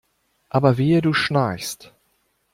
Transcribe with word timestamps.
Aber 0.49 0.79
wehe 0.79 1.03
du 1.03 1.13
schnarchst! 1.13 1.93